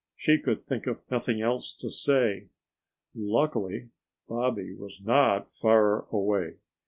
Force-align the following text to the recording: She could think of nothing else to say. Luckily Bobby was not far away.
She 0.15 0.39
could 0.39 0.63
think 0.65 0.87
of 0.87 1.01
nothing 1.11 1.41
else 1.43 1.73
to 1.75 1.87
say. 1.87 2.47
Luckily 3.13 3.91
Bobby 4.27 4.73
was 4.73 4.99
not 4.99 5.47
far 5.51 6.07
away. 6.11 6.55